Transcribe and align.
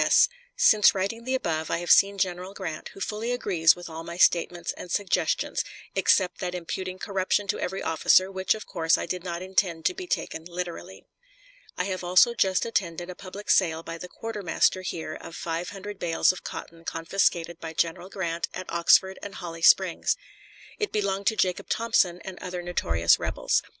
S. 0.00 0.28
Since 0.56 0.94
writing 0.94 1.24
the 1.24 1.34
above 1.34 1.72
I 1.72 1.78
have 1.78 1.90
seen 1.90 2.18
General 2.18 2.54
Grant, 2.54 2.90
who 2.90 3.00
fully 3.00 3.32
agrees 3.32 3.74
with 3.74 3.88
all 3.88 4.04
my 4.04 4.16
statements 4.16 4.70
and 4.76 4.92
suggestions, 4.92 5.64
except 5.96 6.38
that 6.38 6.54
imputing 6.54 7.00
corruption 7.00 7.48
to 7.48 7.58
every 7.58 7.82
officer, 7.82 8.30
which 8.30 8.54
of 8.54 8.64
course 8.64 8.96
I 8.96 9.06
did 9.06 9.24
not 9.24 9.42
intend 9.42 9.84
to 9.86 9.94
be 9.94 10.06
taken 10.06 10.44
literally. 10.44 11.04
I 11.76 11.86
have 11.86 12.04
also 12.04 12.32
just 12.32 12.64
attended 12.64 13.10
a 13.10 13.16
public 13.16 13.50
sale 13.50 13.82
by 13.82 13.98
the 13.98 14.06
quartermaster 14.06 14.82
here 14.82 15.16
of 15.16 15.34
five 15.34 15.70
hundred 15.70 15.98
bales 15.98 16.30
of 16.30 16.44
cotton 16.44 16.84
confiscated 16.84 17.58
by 17.58 17.72
General 17.72 18.08
Grant 18.08 18.46
at 18.54 18.70
Oxford 18.72 19.18
and 19.20 19.34
Holly 19.34 19.62
Springs. 19.62 20.16
It 20.78 20.92
belonged 20.92 21.26
to 21.26 21.34
Jacob 21.36 21.68
Thompson 21.68 22.20
and 22.24 22.38
other 22.40 22.62
notorious 22.62 23.18
rebels. 23.18 23.64